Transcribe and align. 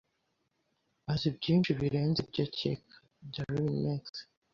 Azi 1.11 1.27
byinshi 1.37 1.69
birenze 1.79 2.19
ibyo 2.23 2.41
areka. 2.47 2.97
(darinmex) 3.33 4.05